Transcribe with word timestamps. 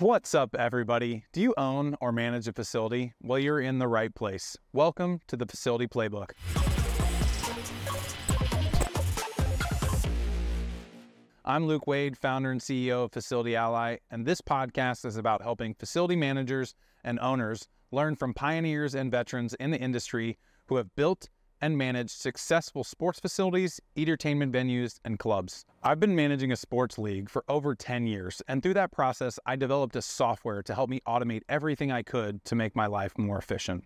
What's 0.00 0.34
up, 0.34 0.54
everybody? 0.54 1.24
Do 1.30 1.42
you 1.42 1.52
own 1.58 1.94
or 2.00 2.10
manage 2.10 2.48
a 2.48 2.54
facility? 2.54 3.12
Well, 3.22 3.38
you're 3.38 3.60
in 3.60 3.80
the 3.80 3.86
right 3.86 4.14
place. 4.14 4.56
Welcome 4.72 5.20
to 5.26 5.36
the 5.36 5.44
Facility 5.44 5.86
Playbook. 5.86 6.30
I'm 11.44 11.66
Luke 11.66 11.86
Wade, 11.86 12.16
founder 12.16 12.50
and 12.50 12.62
CEO 12.62 13.04
of 13.04 13.12
Facility 13.12 13.54
Ally, 13.54 13.98
and 14.10 14.24
this 14.24 14.40
podcast 14.40 15.04
is 15.04 15.18
about 15.18 15.42
helping 15.42 15.74
facility 15.74 16.16
managers 16.16 16.74
and 17.04 17.20
owners 17.20 17.68
learn 17.92 18.16
from 18.16 18.32
pioneers 18.32 18.94
and 18.94 19.10
veterans 19.10 19.52
in 19.60 19.70
the 19.70 19.78
industry 19.78 20.38
who 20.68 20.76
have 20.76 20.96
built 20.96 21.28
and 21.60 21.76
manage 21.76 22.10
successful 22.10 22.84
sports 22.84 23.20
facilities, 23.20 23.80
entertainment 23.96 24.52
venues, 24.52 24.98
and 25.04 25.18
clubs. 25.18 25.64
I've 25.82 26.00
been 26.00 26.16
managing 26.16 26.52
a 26.52 26.56
sports 26.56 26.98
league 26.98 27.28
for 27.28 27.44
over 27.48 27.74
10 27.74 28.06
years, 28.06 28.42
and 28.48 28.62
through 28.62 28.74
that 28.74 28.92
process, 28.92 29.38
I 29.46 29.56
developed 29.56 29.96
a 29.96 30.02
software 30.02 30.62
to 30.62 30.74
help 30.74 30.88
me 30.90 31.00
automate 31.06 31.42
everything 31.48 31.92
I 31.92 32.02
could 32.02 32.44
to 32.44 32.54
make 32.54 32.74
my 32.74 32.86
life 32.86 33.16
more 33.18 33.38
efficient. 33.38 33.84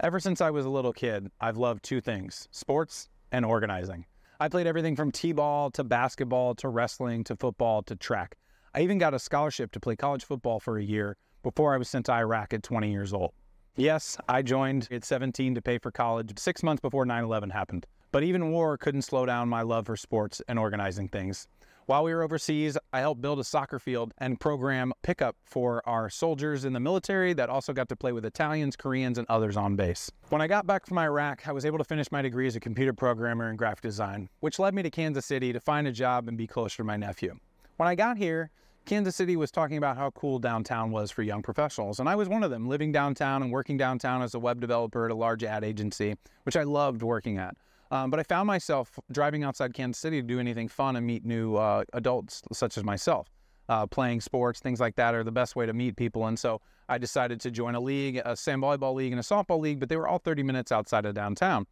Ever 0.00 0.20
since 0.20 0.40
I 0.40 0.50
was 0.50 0.64
a 0.64 0.70
little 0.70 0.92
kid, 0.92 1.30
I've 1.40 1.56
loved 1.56 1.82
two 1.82 2.00
things 2.00 2.48
sports 2.52 3.08
and 3.32 3.44
organizing. 3.44 4.06
I 4.40 4.48
played 4.48 4.68
everything 4.68 4.94
from 4.94 5.10
t 5.10 5.32
ball 5.32 5.70
to 5.72 5.82
basketball 5.82 6.54
to 6.56 6.68
wrestling 6.68 7.24
to 7.24 7.36
football 7.36 7.82
to 7.82 7.96
track. 7.96 8.36
I 8.74 8.82
even 8.82 8.98
got 8.98 9.14
a 9.14 9.18
scholarship 9.18 9.72
to 9.72 9.80
play 9.80 9.96
college 9.96 10.24
football 10.24 10.60
for 10.60 10.78
a 10.78 10.84
year 10.84 11.16
before 11.42 11.74
I 11.74 11.78
was 11.78 11.88
sent 11.88 12.06
to 12.06 12.12
Iraq 12.12 12.52
at 12.52 12.62
20 12.62 12.92
years 12.92 13.12
old. 13.12 13.32
Yes, 13.78 14.18
I 14.28 14.42
joined 14.42 14.88
at 14.90 15.04
17 15.04 15.54
to 15.54 15.62
pay 15.62 15.78
for 15.78 15.92
college 15.92 16.36
six 16.36 16.64
months 16.64 16.80
before 16.80 17.06
9 17.06 17.22
11 17.22 17.50
happened. 17.50 17.86
But 18.10 18.24
even 18.24 18.50
war 18.50 18.76
couldn't 18.76 19.02
slow 19.02 19.24
down 19.24 19.48
my 19.48 19.62
love 19.62 19.86
for 19.86 19.96
sports 19.96 20.42
and 20.48 20.58
organizing 20.58 21.06
things. 21.06 21.46
While 21.86 22.02
we 22.02 22.12
were 22.12 22.24
overseas, 22.24 22.76
I 22.92 22.98
helped 22.98 23.20
build 23.20 23.38
a 23.38 23.44
soccer 23.44 23.78
field 23.78 24.12
and 24.18 24.40
program 24.40 24.92
pickup 25.04 25.36
for 25.44 25.80
our 25.88 26.10
soldiers 26.10 26.64
in 26.64 26.72
the 26.72 26.80
military 26.80 27.32
that 27.34 27.50
also 27.50 27.72
got 27.72 27.88
to 27.90 27.96
play 27.96 28.10
with 28.10 28.24
Italians, 28.24 28.74
Koreans, 28.74 29.16
and 29.16 29.28
others 29.30 29.56
on 29.56 29.76
base. 29.76 30.10
When 30.30 30.42
I 30.42 30.48
got 30.48 30.66
back 30.66 30.84
from 30.84 30.98
Iraq, 30.98 31.46
I 31.46 31.52
was 31.52 31.64
able 31.64 31.78
to 31.78 31.84
finish 31.84 32.10
my 32.10 32.20
degree 32.20 32.48
as 32.48 32.56
a 32.56 32.60
computer 32.60 32.92
programmer 32.92 33.48
and 33.48 33.56
graphic 33.56 33.82
design, 33.82 34.28
which 34.40 34.58
led 34.58 34.74
me 34.74 34.82
to 34.82 34.90
Kansas 34.90 35.24
City 35.24 35.52
to 35.52 35.60
find 35.60 35.86
a 35.86 35.92
job 35.92 36.26
and 36.26 36.36
be 36.36 36.48
closer 36.48 36.78
to 36.78 36.84
my 36.84 36.96
nephew. 36.96 37.38
When 37.76 37.88
I 37.88 37.94
got 37.94 38.18
here, 38.18 38.50
Kansas 38.88 39.14
City 39.14 39.36
was 39.36 39.50
talking 39.50 39.76
about 39.76 39.98
how 39.98 40.10
cool 40.12 40.38
downtown 40.38 40.90
was 40.90 41.10
for 41.10 41.22
young 41.22 41.42
professionals. 41.42 42.00
And 42.00 42.08
I 42.08 42.16
was 42.16 42.26
one 42.26 42.42
of 42.42 42.50
them, 42.50 42.66
living 42.66 42.90
downtown 42.90 43.42
and 43.42 43.52
working 43.52 43.76
downtown 43.76 44.22
as 44.22 44.34
a 44.34 44.38
web 44.38 44.62
developer 44.62 45.04
at 45.04 45.10
a 45.10 45.14
large 45.14 45.44
ad 45.44 45.62
agency, 45.62 46.14
which 46.44 46.56
I 46.56 46.62
loved 46.62 47.02
working 47.02 47.36
at. 47.36 47.54
Um, 47.90 48.10
but 48.10 48.18
I 48.18 48.22
found 48.22 48.46
myself 48.46 48.98
driving 49.12 49.44
outside 49.44 49.74
Kansas 49.74 50.00
City 50.00 50.22
to 50.22 50.26
do 50.26 50.40
anything 50.40 50.68
fun 50.68 50.96
and 50.96 51.06
meet 51.06 51.26
new 51.26 51.56
uh, 51.56 51.84
adults, 51.92 52.42
such 52.50 52.78
as 52.78 52.84
myself. 52.84 53.28
Uh, 53.68 53.86
playing 53.86 54.22
sports, 54.22 54.58
things 54.60 54.80
like 54.80 54.96
that 54.96 55.14
are 55.14 55.22
the 55.22 55.30
best 55.30 55.54
way 55.54 55.66
to 55.66 55.74
meet 55.74 55.94
people. 55.94 56.26
And 56.26 56.38
so 56.38 56.62
I 56.88 56.96
decided 56.96 57.42
to 57.42 57.50
join 57.50 57.74
a 57.74 57.80
league, 57.80 58.22
a 58.24 58.34
sand 58.34 58.62
volleyball 58.62 58.94
league 58.94 59.12
and 59.12 59.20
a 59.20 59.22
softball 59.22 59.60
league, 59.60 59.80
but 59.80 59.90
they 59.90 59.98
were 59.98 60.08
all 60.08 60.18
30 60.18 60.42
minutes 60.42 60.72
outside 60.72 61.04
of 61.04 61.14
downtown. 61.14 61.66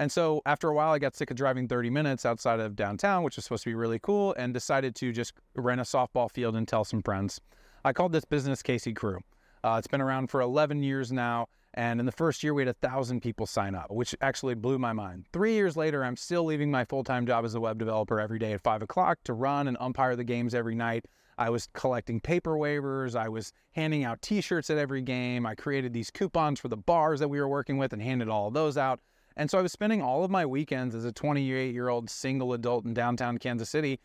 And 0.00 0.10
so 0.10 0.40
after 0.46 0.66
a 0.66 0.74
while, 0.74 0.92
I 0.92 0.98
got 0.98 1.14
sick 1.14 1.30
of 1.30 1.36
driving 1.36 1.68
30 1.68 1.90
minutes 1.90 2.24
outside 2.24 2.58
of 2.58 2.74
downtown, 2.74 3.22
which 3.22 3.36
was 3.36 3.44
supposed 3.44 3.64
to 3.64 3.68
be 3.68 3.74
really 3.74 3.98
cool, 3.98 4.34
and 4.38 4.54
decided 4.54 4.94
to 4.94 5.12
just 5.12 5.34
rent 5.54 5.78
a 5.78 5.84
softball 5.84 6.30
field 6.30 6.56
and 6.56 6.66
tell 6.66 6.86
some 6.86 7.02
friends. 7.02 7.38
I 7.84 7.92
called 7.92 8.12
this 8.12 8.24
business 8.24 8.62
KC 8.62 8.96
Crew. 8.96 9.20
Uh, 9.62 9.76
it's 9.78 9.86
been 9.86 10.00
around 10.00 10.28
for 10.28 10.40
11 10.40 10.82
years 10.82 11.12
now. 11.12 11.48
And 11.74 12.00
in 12.00 12.06
the 12.06 12.12
first 12.12 12.42
year, 12.42 12.54
we 12.54 12.62
had 12.62 12.68
a 12.68 12.88
thousand 12.88 13.20
people 13.20 13.44
sign 13.44 13.74
up, 13.74 13.90
which 13.90 14.14
actually 14.22 14.54
blew 14.54 14.78
my 14.78 14.94
mind. 14.94 15.26
Three 15.34 15.52
years 15.52 15.76
later, 15.76 16.02
I'm 16.02 16.16
still 16.16 16.44
leaving 16.44 16.70
my 16.70 16.86
full 16.86 17.04
time 17.04 17.26
job 17.26 17.44
as 17.44 17.54
a 17.54 17.60
web 17.60 17.78
developer 17.78 18.18
every 18.18 18.38
day 18.38 18.54
at 18.54 18.62
five 18.62 18.80
o'clock 18.80 19.18
to 19.24 19.34
run 19.34 19.68
and 19.68 19.76
umpire 19.80 20.16
the 20.16 20.24
games 20.24 20.54
every 20.54 20.74
night. 20.74 21.04
I 21.36 21.50
was 21.50 21.68
collecting 21.74 22.20
paper 22.20 22.52
waivers. 22.52 23.14
I 23.14 23.28
was 23.28 23.52
handing 23.72 24.04
out 24.04 24.22
t 24.22 24.40
shirts 24.40 24.70
at 24.70 24.78
every 24.78 25.02
game. 25.02 25.44
I 25.44 25.54
created 25.54 25.92
these 25.92 26.10
coupons 26.10 26.58
for 26.58 26.68
the 26.68 26.76
bars 26.78 27.20
that 27.20 27.28
we 27.28 27.38
were 27.38 27.48
working 27.48 27.76
with 27.76 27.92
and 27.92 28.00
handed 28.00 28.30
all 28.30 28.50
those 28.50 28.78
out. 28.78 29.00
And 29.36 29.50
so 29.50 29.58
I 29.58 29.62
was 29.62 29.72
spending 29.72 30.02
all 30.02 30.24
of 30.24 30.30
my 30.30 30.44
weekends 30.44 30.94
as 30.94 31.04
a 31.04 31.12
28 31.12 31.72
year 31.72 31.88
old 31.88 32.10
single 32.10 32.52
adult 32.52 32.84
in 32.84 32.94
downtown 32.94 33.38
Kansas 33.38 33.70
City 33.70 34.00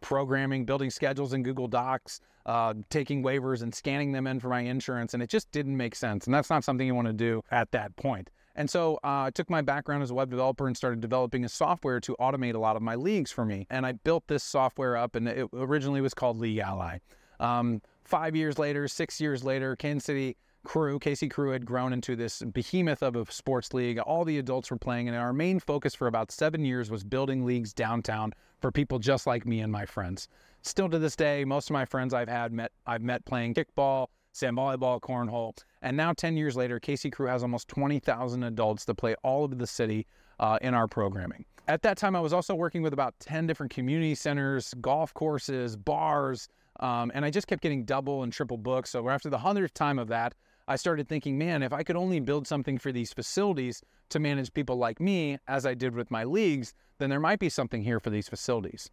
programming, 0.00 0.64
building 0.64 0.90
schedules 0.90 1.32
in 1.32 1.42
Google 1.42 1.68
Docs, 1.68 2.20
uh, 2.44 2.74
taking 2.90 3.22
waivers 3.22 3.62
and 3.62 3.74
scanning 3.74 4.12
them 4.12 4.26
in 4.26 4.40
for 4.40 4.48
my 4.48 4.60
insurance. 4.60 5.14
And 5.14 5.22
it 5.22 5.30
just 5.30 5.50
didn't 5.52 5.76
make 5.76 5.94
sense. 5.94 6.26
And 6.26 6.34
that's 6.34 6.50
not 6.50 6.64
something 6.64 6.86
you 6.86 6.94
want 6.94 7.06
to 7.06 7.12
do 7.12 7.42
at 7.50 7.70
that 7.70 7.94
point. 7.96 8.30
And 8.54 8.68
so 8.68 8.96
uh, 8.96 9.24
I 9.24 9.30
took 9.30 9.48
my 9.48 9.62
background 9.62 10.02
as 10.02 10.10
a 10.10 10.14
web 10.14 10.28
developer 10.28 10.66
and 10.66 10.76
started 10.76 11.00
developing 11.00 11.44
a 11.44 11.48
software 11.48 12.00
to 12.00 12.14
automate 12.20 12.54
a 12.54 12.58
lot 12.58 12.76
of 12.76 12.82
my 12.82 12.96
leagues 12.96 13.32
for 13.32 13.46
me. 13.46 13.66
And 13.70 13.86
I 13.86 13.92
built 13.92 14.24
this 14.26 14.44
software 14.44 14.96
up, 14.96 15.14
and 15.16 15.26
it 15.26 15.48
originally 15.54 16.02
was 16.02 16.12
called 16.12 16.38
League 16.38 16.58
Ally. 16.58 16.98
Um, 17.40 17.80
five 18.04 18.36
years 18.36 18.58
later, 18.58 18.88
six 18.88 19.20
years 19.20 19.42
later, 19.42 19.74
Kansas 19.74 20.04
City 20.04 20.36
crew, 20.64 20.98
KC 20.98 21.30
Crew 21.30 21.50
had 21.50 21.66
grown 21.66 21.92
into 21.92 22.16
this 22.16 22.42
behemoth 22.42 23.02
of 23.02 23.16
a 23.16 23.30
sports 23.30 23.74
league. 23.74 23.98
All 23.98 24.24
the 24.24 24.38
adults 24.38 24.70
were 24.70 24.76
playing, 24.76 25.08
and 25.08 25.16
our 25.16 25.32
main 25.32 25.58
focus 25.60 25.94
for 25.94 26.06
about 26.06 26.30
seven 26.30 26.64
years 26.64 26.90
was 26.90 27.04
building 27.04 27.44
leagues 27.44 27.72
downtown 27.72 28.32
for 28.60 28.70
people 28.70 28.98
just 28.98 29.26
like 29.26 29.44
me 29.44 29.60
and 29.60 29.72
my 29.72 29.84
friends. 29.84 30.28
Still 30.62 30.88
to 30.88 30.98
this 30.98 31.16
day, 31.16 31.44
most 31.44 31.70
of 31.70 31.74
my 31.74 31.84
friends 31.84 32.14
I've 32.14 32.28
had 32.28 32.52
met 32.52 32.72
I've 32.86 33.02
met 33.02 33.24
playing 33.24 33.54
kickball, 33.54 34.06
sand 34.32 34.56
volleyball, 34.56 35.00
cornhole, 35.00 35.56
and 35.82 35.96
now 35.96 36.12
10 36.12 36.36
years 36.36 36.56
later, 36.56 36.78
KC 36.78 37.12
Crew 37.12 37.26
has 37.26 37.42
almost 37.42 37.68
20,000 37.68 38.42
adults 38.44 38.84
that 38.84 38.94
play 38.94 39.14
all 39.22 39.44
over 39.44 39.54
the 39.54 39.66
city 39.66 40.06
uh, 40.38 40.58
in 40.62 40.74
our 40.74 40.86
programming. 40.86 41.44
At 41.68 41.82
that 41.82 41.96
time, 41.96 42.16
I 42.16 42.20
was 42.20 42.32
also 42.32 42.54
working 42.54 42.82
with 42.82 42.92
about 42.92 43.14
10 43.20 43.46
different 43.46 43.72
community 43.72 44.14
centers, 44.14 44.74
golf 44.80 45.14
courses, 45.14 45.76
bars, 45.76 46.48
um, 46.80 47.12
and 47.14 47.24
I 47.24 47.30
just 47.30 47.46
kept 47.46 47.62
getting 47.62 47.84
double 47.84 48.22
and 48.22 48.32
triple 48.32 48.56
books. 48.56 48.90
So 48.90 49.08
after 49.08 49.30
the 49.30 49.38
hundredth 49.38 49.74
time 49.74 49.98
of 49.98 50.08
that, 50.08 50.34
I 50.68 50.76
started 50.76 51.08
thinking, 51.08 51.38
man, 51.38 51.62
if 51.62 51.72
I 51.72 51.82
could 51.82 51.96
only 51.96 52.20
build 52.20 52.46
something 52.46 52.78
for 52.78 52.92
these 52.92 53.12
facilities 53.12 53.82
to 54.10 54.18
manage 54.18 54.52
people 54.52 54.76
like 54.76 55.00
me, 55.00 55.38
as 55.48 55.66
I 55.66 55.74
did 55.74 55.94
with 55.94 56.10
my 56.10 56.24
leagues, 56.24 56.74
then 56.98 57.10
there 57.10 57.20
might 57.20 57.38
be 57.38 57.48
something 57.48 57.82
here 57.82 57.98
for 57.98 58.10
these 58.10 58.28
facilities. 58.28 58.90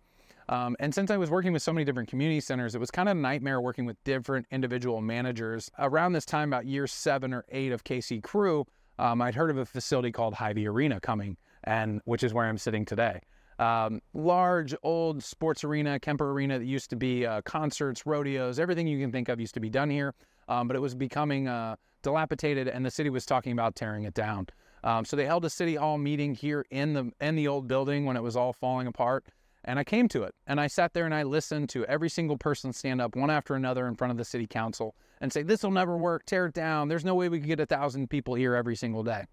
Um, 0.47 0.75
and 0.80 0.96
since 0.96 1.12
I 1.12 1.18
was 1.18 1.30
working 1.30 1.53
with 1.53 1.62
so 1.62 1.72
many 1.72 1.85
different 1.85 2.09
community 2.09 2.41
centers, 2.41 2.74
it 2.74 2.80
was 2.80 2.90
kind 2.90 3.07
of 3.07 3.16
a 3.16 3.19
nightmare 3.19 3.62
working 3.62 3.85
with 3.85 4.03
different 4.03 4.47
individual 4.50 5.00
managers. 5.00 5.69
Around 5.78 6.13
this 6.13 6.25
time, 6.25 6.50
about 6.50 6.66
year 6.66 6.88
seven 6.88 7.34
or 7.34 7.46
eight 7.50 7.72
of 7.72 7.84
KC 7.84 8.24
Crew, 8.24 8.66
um, 8.97 9.22
I'd 9.22 9.36
heard 9.36 9.51
of 9.51 9.57
a 9.57 9.66
facility 9.66 10.12
called 10.12 10.34
Hy-Vee 10.34 10.68
Arena 10.68 11.00
coming, 11.00 11.38
and 11.66 12.01
which 12.06 12.24
is 12.24 12.34
where 12.34 12.46
I'm 12.46 12.57
sitting 12.57 12.84
today. 12.84 13.22
Um, 13.59 14.01
large 14.13 14.74
old 14.81 15.22
sports 15.22 15.63
arena, 15.63 16.00
Kemper 16.00 16.31
Arena 16.31 16.57
that 16.57 16.66
used 16.66 16.90
to 16.90 16.96
be 16.96 17.25
uh, 17.25 17.41
concerts, 17.41 18.06
rodeos, 18.06 18.57
everything 18.57 18.88
you 18.88 19.00
can 19.00 19.12
think 19.12 19.30
of 19.30 19.40
used 19.40 19.53
to 19.53 19.59
be 19.59 19.69
done 19.69 19.90
here 19.90 20.16
um, 20.50 20.68
but 20.68 20.76
it 20.76 20.82
was 20.82 20.96
becoming 20.96 21.48
uh, 21.48 21.78
dilapidated, 22.02 22.68
and 22.68 22.86
the 22.86 22.92
city 22.92 23.10
was 23.10 23.26
talking 23.26 23.54
about 23.54 23.76
tearing 23.76 24.04
it 24.04 24.14
down. 24.14 24.48
Um, 24.84 25.06
so 25.06 25.16
they 25.16 25.26
held 25.26 25.46
a 25.46 25.50
city 25.50 25.76
hall 25.76 25.98
meeting 25.98 26.36
here 26.36 26.66
in 26.70 26.94
the 26.94 27.12
in 27.22 27.36
the 27.36 27.48
old 27.48 27.68
building 27.68 28.06
when 28.06 28.18
it 28.18 28.24
was 28.24 28.36
all 28.36 28.52
falling 28.52 28.88
apart. 28.88 29.26
And 29.66 29.78
I 29.78 29.84
came 29.84 30.08
to 30.10 30.24
it, 30.24 30.34
and 30.48 30.60
I 30.60 30.68
sat 30.68 30.94
there 30.94 31.06
and 31.06 31.14
I 31.14 31.24
listened 31.24 31.68
to 31.70 31.86
every 31.86 32.10
single 32.10 32.38
person 32.38 32.72
stand 32.72 33.02
up 33.02 33.16
one 33.16 33.30
after 33.30 33.56
another 33.56 33.88
in 33.88 33.96
front 33.96 34.12
of 34.12 34.18
the 34.18 34.24
city 34.24 34.48
council 34.48 34.96
and 35.20 35.32
say, 35.32 35.44
"This 35.44 35.64
will 35.64 35.72
never 35.72 35.98
work. 35.98 36.26
Tear 36.26 36.48
it 36.48 36.54
down. 36.54 36.88
There's 36.88 37.06
no 37.06 37.14
way 37.14 37.30
we 37.30 37.40
could 37.40 37.48
get 37.48 37.60
a 37.60 37.66
thousand 37.66 38.10
people 38.10 38.36
here 38.36 38.56
every 38.56 38.76
single 38.76 39.04
day." 39.04 39.26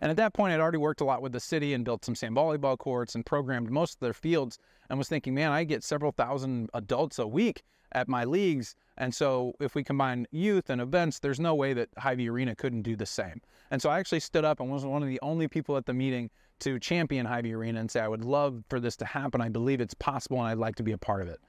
And 0.00 0.10
at 0.10 0.16
that 0.16 0.34
point, 0.34 0.52
I'd 0.52 0.60
already 0.60 0.78
worked 0.78 1.00
a 1.00 1.04
lot 1.04 1.22
with 1.22 1.32
the 1.32 1.40
city 1.40 1.74
and 1.74 1.84
built 1.84 2.04
some 2.04 2.14
sand 2.14 2.36
volleyball 2.36 2.78
courts 2.78 3.14
and 3.14 3.24
programmed 3.24 3.70
most 3.70 3.94
of 3.94 4.00
their 4.00 4.12
fields 4.12 4.58
and 4.88 4.98
was 4.98 5.08
thinking, 5.08 5.34
man, 5.34 5.52
I 5.52 5.64
get 5.64 5.84
several 5.84 6.12
thousand 6.12 6.70
adults 6.74 7.18
a 7.18 7.26
week 7.26 7.62
at 7.92 8.08
my 8.08 8.24
leagues. 8.24 8.74
And 8.96 9.14
so 9.14 9.54
if 9.60 9.74
we 9.74 9.82
combine 9.84 10.26
youth 10.30 10.68
and 10.70 10.80
events, 10.80 11.20
there's 11.20 11.40
no 11.40 11.54
way 11.54 11.72
that 11.74 11.88
Hy-Vee 11.98 12.28
Arena 12.28 12.54
couldn't 12.54 12.82
do 12.82 12.96
the 12.96 13.06
same. 13.06 13.40
And 13.70 13.80
so 13.80 13.90
I 13.90 13.98
actually 13.98 14.20
stood 14.20 14.44
up 14.44 14.60
and 14.60 14.70
was 14.70 14.84
one 14.84 15.02
of 15.02 15.08
the 15.08 15.20
only 15.22 15.48
people 15.48 15.76
at 15.76 15.86
the 15.86 15.94
meeting 15.94 16.30
to 16.60 16.78
champion 16.78 17.26
Hy-Vee 17.26 17.54
Arena 17.54 17.80
and 17.80 17.90
say, 17.90 18.00
I 18.00 18.08
would 18.08 18.24
love 18.24 18.64
for 18.68 18.80
this 18.80 18.96
to 18.96 19.04
happen. 19.04 19.40
I 19.40 19.48
believe 19.48 19.80
it's 19.80 19.94
possible 19.94 20.38
and 20.38 20.48
I'd 20.48 20.58
like 20.58 20.76
to 20.76 20.82
be 20.82 20.92
a 20.92 20.98
part 20.98 21.22
of 21.22 21.28
it. 21.28 21.40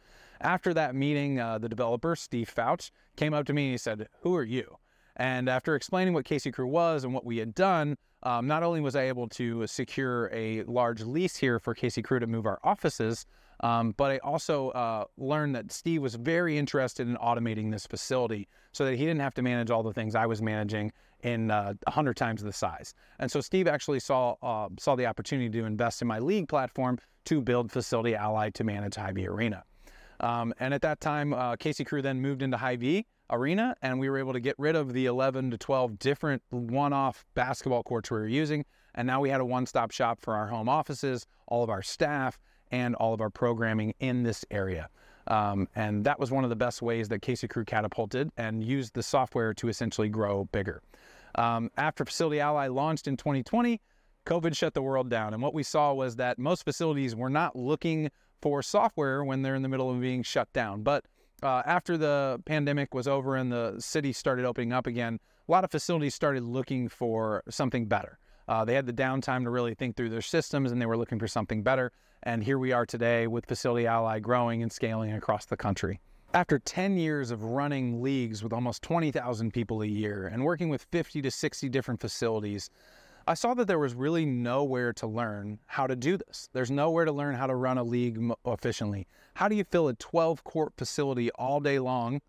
After 0.42 0.74
that 0.74 0.96
meeting, 0.96 1.40
uh, 1.40 1.58
the 1.58 1.70
developer, 1.70 2.16
Steve 2.16 2.52
Foutch, 2.54 2.92
came 3.16 3.34
up 3.34 3.46
to 3.46 3.54
me 3.54 3.66
and 3.66 3.72
he 3.74 3.78
said, 3.78 4.08
Who 4.22 4.36
are 4.36 4.44
you? 4.44 4.78
And 5.16 5.48
after 5.48 5.76
explaining 5.76 6.14
what 6.14 6.26
KC 6.26 6.54
Crew 6.54 6.68
was 6.68 7.04
and 7.04 7.14
what 7.14 7.26
we 7.26 7.38
had 7.38 7.56
done, 7.56 7.98
um, 8.26 8.48
not 8.48 8.64
only 8.64 8.82
was 8.82 8.96
I 8.96 9.04
able 9.04 9.30
to 9.30 9.66
secure 9.68 10.30
a 10.34 10.64
large 10.64 11.02
lease 11.02 11.38
here 11.38 11.60
for 11.60 11.76
KC 11.76 12.04
Crew 12.04 12.20
to 12.20 12.28
move 12.28 12.46
our 12.46 12.60
offices, 12.64 13.26
um, 13.62 13.94
but 13.96 14.12
I 14.12 14.18
also 14.18 14.70
uh, 14.72 15.06
learned 15.18 15.56
that 15.56 15.72
Steve 15.72 16.02
was 16.02 16.16
very 16.16 16.58
interested 16.58 17.08
in 17.08 17.16
automating 17.18 17.72
this 17.72 17.86
facility 17.86 18.48
so 18.74 18.84
that 18.84 18.96
he 18.96 19.06
didn't 19.06 19.22
have 19.22 19.34
to 19.36 19.42
manage 19.42 19.70
all 19.70 19.84
the 19.84 19.94
things 19.94 20.16
I 20.16 20.26
was 20.26 20.42
managing 20.42 20.92
in 21.24 21.52
uh, 21.52 21.74
100 21.86 22.18
times 22.18 22.42
the 22.42 22.52
size. 22.52 22.94
And 23.20 23.32
so 23.32 23.40
Steve 23.42 23.68
actually 23.68 24.00
saw 24.00 24.36
uh, 24.44 24.70
saw 24.78 24.96
the 24.96 25.06
opportunity 25.06 25.50
to 25.50 25.66
invest 25.66 26.02
in 26.02 26.08
my 26.08 26.20
league 26.20 26.50
platform 26.50 26.98
to 27.26 27.42
build 27.42 27.72
Facility 27.72 28.16
Ally 28.16 28.50
to 28.52 28.64
manage 28.64 28.96
Hy-Vee 28.96 29.28
Arena. 29.28 29.64
Um, 30.20 30.54
and 30.60 30.74
at 30.74 30.82
that 30.82 31.00
time, 31.00 31.34
uh, 31.34 31.56
KC 31.56 31.86
Crew 31.86 32.02
then 32.02 32.22
moved 32.22 32.42
into 32.42 32.58
Hy-Vee 32.58 33.06
Arena, 33.30 33.76
and 33.82 34.00
we 34.00 34.10
were 34.10 34.18
able 34.18 34.34
to 34.34 34.40
get 34.40 34.56
rid 34.58 34.76
of 34.76 34.94
the 34.94 35.06
11 35.06 35.52
to 35.52 35.58
12 35.58 36.00
different 36.00 36.42
one-off 36.50 37.26
basketball 37.34 37.84
courts 37.84 38.12
we 38.12 38.18
were 38.18 38.28
using. 38.28 38.66
And 38.94 39.08
now 39.08 39.20
we 39.20 39.30
had 39.30 39.42
a 39.42 39.46
one-stop 39.46 39.92
shop 39.92 40.22
for 40.22 40.36
our 40.36 40.48
home 40.48 40.70
offices, 40.70 41.28
all 41.48 41.64
of 41.64 41.70
our 41.70 41.82
staff, 41.82 42.40
and 42.72 42.96
all 42.96 43.14
of 43.14 43.22
our 43.22 43.30
programming 43.30 43.94
in 44.00 44.24
this 44.24 44.46
area. 44.52 44.90
Um, 45.28 45.68
and 45.76 46.06
that 46.06 46.20
was 46.20 46.32
one 46.32 46.44
of 46.44 46.50
the 46.50 46.56
best 46.56 46.82
ways 46.82 47.10
that 47.10 47.22
KC 47.22 47.50
Crew 47.50 47.66
catapulted 47.66 48.32
and 48.38 48.64
used 48.64 48.94
the 48.94 49.04
software 49.04 49.54
to 49.56 49.70
essentially 49.70 50.10
grow 50.10 50.46
bigger. 50.46 50.82
Um, 51.36 51.72
after 51.78 52.06
Facility 52.06 52.40
Ally 52.40 52.68
launched 52.68 53.08
in 53.08 53.18
2020, 53.18 53.82
COVID 54.26 54.56
shut 54.56 54.74
the 54.74 54.82
world 54.82 55.10
down. 55.10 55.34
And 55.34 55.42
what 55.42 55.54
we 55.54 55.64
saw 55.64 55.94
was 55.94 56.16
that 56.18 56.40
most 56.40 56.64
facilities 56.64 57.16
were 57.16 57.30
not 57.30 57.56
looking 57.56 58.10
for 58.42 58.62
software 58.62 59.24
when 59.24 59.42
they're 59.42 59.56
in 59.56 59.62
the 59.62 59.70
middle 59.70 59.90
of 59.90 60.00
being 60.00 60.24
shut 60.24 60.52
down. 60.54 60.84
But 60.84 61.06
uh, 61.44 61.62
after 61.66 61.98
the 61.98 62.42
pandemic 62.46 62.94
was 62.94 63.08
over 63.08 63.36
and 63.36 63.52
the 63.52 63.76
city 63.80 64.14
started 64.14 64.46
opening 64.46 64.74
up 64.74 64.88
again, 64.88 65.20
a 65.48 65.52
lot 65.52 65.64
of 65.64 65.72
facilities 65.72 66.16
started 66.16 66.44
looking 66.44 66.90
for 66.90 67.44
something 67.50 67.86
better. 67.86 68.18
Uh, 68.48 68.64
they 68.64 68.76
had 68.76 68.86
the 68.86 68.94
downtime 68.94 69.44
to 69.44 69.50
really 69.50 69.74
think 69.74 69.96
through 69.96 70.10
their 70.10 70.22
systems 70.22 70.72
and 70.72 70.82
they 70.82 70.86
were 70.86 70.98
looking 70.98 71.20
for 71.20 71.28
something 71.28 71.64
better. 71.64 71.92
And 72.24 72.44
here 72.44 72.58
we 72.58 72.72
are 72.72 72.86
today 72.86 73.28
with 73.28 73.46
Facility 73.46 73.88
Ally 73.88 74.20
growing 74.20 74.64
and 74.64 74.72
scaling 74.72 75.12
across 75.14 75.46
the 75.46 75.58
country. 75.58 76.00
After 76.34 76.60
10 76.60 76.98
years 76.98 77.32
of 77.32 77.44
running 77.44 78.02
leagues 78.02 78.44
with 78.44 78.52
almost 78.52 78.82
20,000 78.82 79.52
people 79.52 79.82
a 79.82 79.86
year 79.86 80.28
and 80.28 80.44
working 80.44 80.70
with 80.70 80.86
50 80.92 81.22
to 81.22 81.32
60 81.32 81.70
different 81.70 82.02
facilities, 82.02 82.70
I 83.28 83.34
saw 83.34 83.56
that 83.56 83.66
there 83.68 83.80
was 83.80 83.96
really 83.96 84.24
nowhere 84.24 84.94
to 84.94 85.08
learn 85.08 85.58
how 85.66 85.88
to 85.88 85.96
do 85.96 86.16
this. 86.16 86.48
There's 86.54 86.70
nowhere 86.70 87.06
to 87.06 87.12
learn 87.12 87.34
how 87.34 87.48
to 87.48 87.56
run 87.56 87.80
a 87.80 87.84
league 87.84 88.20
efficiently. 88.46 89.08
How 89.34 89.48
do 89.48 89.56
you 89.56 89.64
fill 89.64 89.88
a 89.88 89.96
12 89.96 90.44
court 90.44 90.74
facility 90.78 91.32
all 91.32 91.60
day 91.60 91.80
long? 91.80 92.22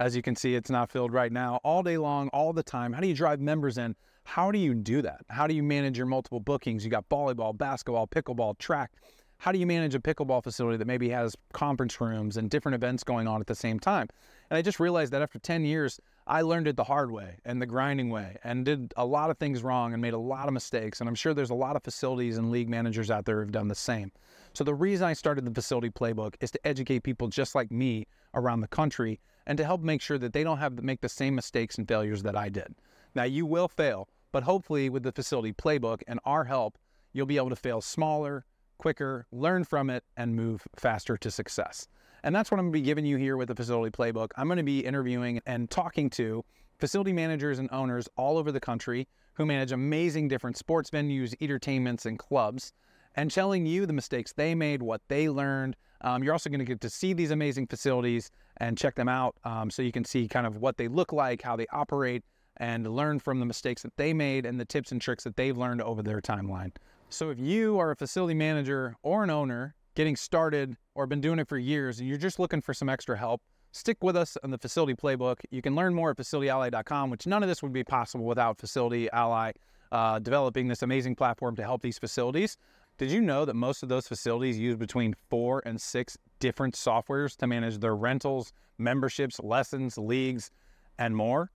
As 0.00 0.16
you 0.16 0.22
can 0.22 0.34
see, 0.34 0.56
it's 0.56 0.70
not 0.70 0.90
filled 0.90 1.12
right 1.12 1.30
now, 1.30 1.60
all 1.62 1.84
day 1.84 1.96
long, 1.96 2.28
all 2.30 2.52
the 2.52 2.62
time. 2.64 2.92
How 2.92 3.00
do 3.00 3.06
you 3.06 3.14
drive 3.14 3.40
members 3.40 3.78
in? 3.78 3.94
How 4.24 4.50
do 4.50 4.58
you 4.58 4.74
do 4.74 5.00
that? 5.02 5.20
How 5.28 5.46
do 5.46 5.54
you 5.54 5.62
manage 5.62 5.96
your 5.96 6.06
multiple 6.06 6.40
bookings? 6.40 6.84
You 6.84 6.90
got 6.90 7.08
volleyball, 7.08 7.56
basketball, 7.56 8.08
pickleball, 8.08 8.58
track. 8.58 8.90
How 9.38 9.52
do 9.52 9.60
you 9.60 9.66
manage 9.66 9.94
a 9.94 10.00
pickleball 10.00 10.42
facility 10.42 10.76
that 10.76 10.86
maybe 10.86 11.08
has 11.10 11.36
conference 11.52 12.00
rooms 12.00 12.36
and 12.36 12.50
different 12.50 12.74
events 12.74 13.04
going 13.04 13.28
on 13.28 13.40
at 13.40 13.46
the 13.46 13.54
same 13.54 13.78
time? 13.78 14.08
And 14.50 14.58
I 14.58 14.62
just 14.62 14.80
realized 14.80 15.12
that 15.12 15.22
after 15.22 15.38
10 15.38 15.64
years, 15.64 16.00
I 16.26 16.42
learned 16.42 16.68
it 16.68 16.76
the 16.76 16.84
hard 16.84 17.10
way 17.10 17.38
and 17.44 17.60
the 17.60 17.66
grinding 17.66 18.10
way 18.10 18.36
and 18.44 18.64
did 18.64 18.94
a 18.96 19.04
lot 19.04 19.30
of 19.30 19.38
things 19.38 19.62
wrong 19.62 19.92
and 19.92 20.00
made 20.00 20.14
a 20.14 20.18
lot 20.18 20.46
of 20.46 20.54
mistakes. 20.54 21.00
And 21.00 21.08
I'm 21.08 21.16
sure 21.16 21.34
there's 21.34 21.50
a 21.50 21.54
lot 21.54 21.74
of 21.74 21.82
facilities 21.82 22.38
and 22.38 22.50
league 22.50 22.68
managers 22.68 23.10
out 23.10 23.24
there 23.24 23.40
who've 23.40 23.50
done 23.50 23.68
the 23.68 23.74
same. 23.74 24.12
So 24.52 24.62
the 24.62 24.74
reason 24.74 25.06
I 25.06 25.14
started 25.14 25.44
the 25.44 25.50
facility 25.50 25.90
playbook 25.90 26.34
is 26.40 26.50
to 26.52 26.66
educate 26.66 27.00
people 27.00 27.28
just 27.28 27.54
like 27.54 27.72
me 27.72 28.06
around 28.34 28.60
the 28.60 28.68
country 28.68 29.20
and 29.46 29.58
to 29.58 29.64
help 29.64 29.80
make 29.80 30.00
sure 30.00 30.18
that 30.18 30.32
they 30.32 30.44
don't 30.44 30.58
have 30.58 30.76
to 30.76 30.82
make 30.82 31.00
the 31.00 31.08
same 31.08 31.34
mistakes 31.34 31.76
and 31.76 31.88
failures 31.88 32.22
that 32.22 32.36
I 32.36 32.48
did. 32.48 32.74
Now 33.14 33.24
you 33.24 33.44
will 33.44 33.68
fail, 33.68 34.08
but 34.30 34.44
hopefully 34.44 34.88
with 34.88 35.02
the 35.02 35.12
facility 35.12 35.52
playbook 35.52 36.02
and 36.06 36.20
our 36.24 36.44
help, 36.44 36.78
you'll 37.12 37.26
be 37.26 37.36
able 37.36 37.50
to 37.50 37.56
fail 37.56 37.80
smaller, 37.80 38.44
quicker, 38.78 39.26
learn 39.32 39.64
from 39.64 39.90
it, 39.90 40.04
and 40.16 40.36
move 40.36 40.66
faster 40.76 41.16
to 41.16 41.30
success. 41.30 41.88
And 42.24 42.34
that's 42.34 42.50
what 42.50 42.60
I'm 42.60 42.66
going 42.66 42.72
to 42.72 42.78
be 42.78 42.84
giving 42.84 43.04
you 43.04 43.16
here 43.16 43.36
with 43.36 43.48
the 43.48 43.54
facility 43.54 43.90
playbook. 43.90 44.30
I'm 44.36 44.46
going 44.46 44.58
to 44.58 44.62
be 44.62 44.80
interviewing 44.80 45.40
and 45.46 45.68
talking 45.68 46.08
to 46.10 46.44
facility 46.78 47.12
managers 47.12 47.58
and 47.58 47.68
owners 47.72 48.08
all 48.16 48.38
over 48.38 48.52
the 48.52 48.60
country 48.60 49.08
who 49.34 49.46
manage 49.46 49.72
amazing 49.72 50.28
different 50.28 50.56
sports 50.56 50.90
venues, 50.90 51.34
entertainments, 51.40 52.06
and 52.06 52.18
clubs, 52.18 52.72
and 53.16 53.30
telling 53.30 53.66
you 53.66 53.86
the 53.86 53.92
mistakes 53.92 54.32
they 54.32 54.54
made, 54.54 54.82
what 54.82 55.00
they 55.08 55.28
learned. 55.28 55.76
Um, 56.02 56.22
you're 56.22 56.32
also 56.32 56.50
going 56.50 56.60
to 56.60 56.64
get 56.64 56.80
to 56.80 56.90
see 56.90 57.12
these 57.12 57.30
amazing 57.30 57.66
facilities 57.66 58.30
and 58.58 58.76
check 58.76 58.94
them 58.94 59.08
out 59.08 59.36
um, 59.44 59.70
so 59.70 59.82
you 59.82 59.92
can 59.92 60.04
see 60.04 60.28
kind 60.28 60.46
of 60.46 60.58
what 60.58 60.76
they 60.76 60.88
look 60.88 61.12
like, 61.12 61.42
how 61.42 61.56
they 61.56 61.66
operate, 61.72 62.22
and 62.58 62.86
learn 62.86 63.18
from 63.18 63.40
the 63.40 63.46
mistakes 63.46 63.82
that 63.82 63.96
they 63.96 64.12
made 64.12 64.44
and 64.46 64.60
the 64.60 64.64
tips 64.64 64.92
and 64.92 65.00
tricks 65.00 65.24
that 65.24 65.36
they've 65.36 65.56
learned 65.56 65.82
over 65.82 66.02
their 66.02 66.20
timeline. 66.20 66.72
So 67.08 67.30
if 67.30 67.38
you 67.38 67.78
are 67.78 67.90
a 67.90 67.96
facility 67.96 68.34
manager 68.34 68.96
or 69.02 69.24
an 69.24 69.30
owner 69.30 69.74
getting 69.94 70.16
started 70.16 70.76
or 70.94 71.06
been 71.06 71.20
doing 71.20 71.38
it 71.38 71.48
for 71.48 71.58
years 71.58 71.98
and 71.98 72.08
you're 72.08 72.18
just 72.18 72.38
looking 72.38 72.60
for 72.60 72.74
some 72.74 72.88
extra 72.88 73.16
help, 73.16 73.42
stick 73.72 74.02
with 74.02 74.16
us 74.16 74.36
on 74.42 74.50
the 74.50 74.58
Facility 74.58 74.94
Playbook. 74.94 75.36
You 75.50 75.62
can 75.62 75.74
learn 75.74 75.94
more 75.94 76.10
at 76.10 76.16
facilityally.com, 76.16 77.10
which 77.10 77.26
none 77.26 77.42
of 77.42 77.48
this 77.48 77.62
would 77.62 77.72
be 77.72 77.84
possible 77.84 78.24
without 78.24 78.58
Facility 78.58 79.10
Ally 79.10 79.52
uh, 79.90 80.18
developing 80.18 80.68
this 80.68 80.82
amazing 80.82 81.14
platform 81.14 81.56
to 81.56 81.62
help 81.62 81.82
these 81.82 81.98
facilities. 81.98 82.56
Did 82.98 83.10
you 83.10 83.20
know 83.20 83.44
that 83.44 83.54
most 83.54 83.82
of 83.82 83.88
those 83.88 84.06
facilities 84.06 84.58
use 84.58 84.76
between 84.76 85.14
four 85.28 85.62
and 85.64 85.80
six 85.80 86.16
different 86.40 86.74
softwares 86.74 87.36
to 87.38 87.46
manage 87.46 87.78
their 87.78 87.96
rentals, 87.96 88.52
memberships, 88.78 89.40
lessons, 89.40 89.96
leagues, 89.98 90.50
and 90.98 91.16
more? 91.16 91.50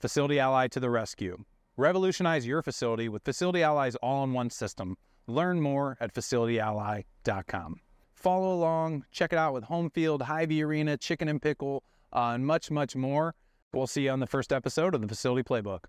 Facility 0.00 0.38
Ally 0.38 0.68
to 0.68 0.80
the 0.80 0.90
rescue. 0.90 1.44
Revolutionize 1.76 2.46
your 2.46 2.62
facility 2.62 3.08
with 3.08 3.24
Facility 3.24 3.62
Ally's 3.62 3.96
all 3.96 4.24
in 4.24 4.32
one 4.32 4.50
system. 4.50 4.96
Learn 5.28 5.60
more 5.60 5.96
at 6.00 6.14
facilityally.com. 6.14 7.80
Follow 8.14 8.52
along, 8.52 9.04
check 9.12 9.32
it 9.32 9.38
out 9.38 9.52
with 9.52 9.64
Home 9.64 9.90
Field, 9.90 10.22
Hy-Vee 10.22 10.62
Arena, 10.62 10.96
Chicken 10.96 11.28
and 11.28 11.40
Pickle, 11.40 11.84
uh, 12.12 12.32
and 12.34 12.44
much, 12.44 12.70
much 12.70 12.96
more. 12.96 13.34
We'll 13.72 13.86
see 13.86 14.04
you 14.04 14.10
on 14.10 14.20
the 14.20 14.26
first 14.26 14.52
episode 14.52 14.94
of 14.94 15.02
the 15.02 15.06
Facility 15.06 15.42
Playbook. 15.42 15.84